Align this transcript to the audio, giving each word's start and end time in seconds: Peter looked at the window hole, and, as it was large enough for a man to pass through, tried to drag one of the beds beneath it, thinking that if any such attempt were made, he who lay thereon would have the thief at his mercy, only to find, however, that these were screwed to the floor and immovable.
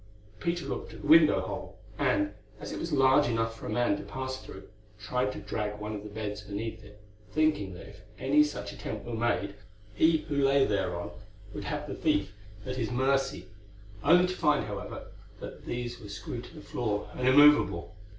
Peter 0.39 0.65
looked 0.65 0.93
at 0.95 1.03
the 1.03 1.07
window 1.07 1.41
hole, 1.41 1.77
and, 1.99 2.33
as 2.59 2.71
it 2.71 2.79
was 2.79 2.91
large 2.91 3.27
enough 3.27 3.55
for 3.55 3.67
a 3.67 3.69
man 3.69 3.95
to 3.95 4.01
pass 4.03 4.37
through, 4.43 4.67
tried 4.99 5.31
to 5.31 5.37
drag 5.37 5.77
one 5.79 5.93
of 5.93 6.01
the 6.01 6.09
beds 6.09 6.41
beneath 6.41 6.83
it, 6.83 6.99
thinking 7.31 7.75
that 7.75 7.85
if 7.87 8.01
any 8.17 8.43
such 8.43 8.73
attempt 8.73 9.05
were 9.05 9.13
made, 9.13 9.53
he 9.93 10.17
who 10.27 10.37
lay 10.43 10.65
thereon 10.65 11.11
would 11.53 11.65
have 11.65 11.87
the 11.87 11.93
thief 11.93 12.33
at 12.65 12.77
his 12.77 12.89
mercy, 12.89 13.45
only 14.03 14.25
to 14.25 14.33
find, 14.33 14.65
however, 14.65 15.05
that 15.39 15.65
these 15.67 15.99
were 16.01 16.09
screwed 16.09 16.45
to 16.45 16.55
the 16.55 16.61
floor 16.61 17.07
and 17.15 17.27
immovable. 17.27 17.95